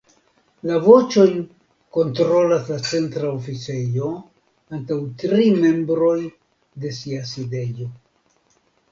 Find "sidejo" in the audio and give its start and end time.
7.33-7.87